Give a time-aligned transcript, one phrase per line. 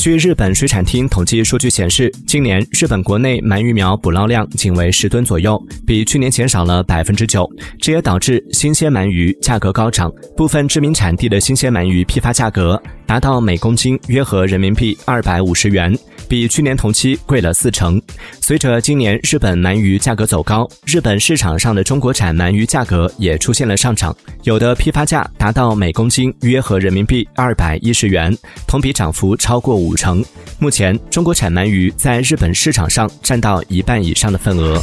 [0.00, 7.46] 据日本水产厅统计数据显示，今年日本国内鳗鱼苗捕捞量仅为十吨左右，比去年减少了百分之九。
[7.78, 15.92] 这也导致新鲜鳗鱼价格高涨，部分知名产地的新鲜鳗鱼批发价格达到每公斤约合人民币二百五十元，
[16.28, 18.00] 比去年同期贵了四成。
[18.40, 28.32] 随着今年日本鳗鱼价格走高，日本市场上的中国产鳗鱼价格也出现了上涨，有的批发价达到每公斤约合人民币二百一十元，
[28.64, 29.96] 同比涨幅超过五。
[29.96, 30.24] 成。
[30.60, 34.80] 目前，中国产鳗鱼在日本市场上占到一半以上的份额。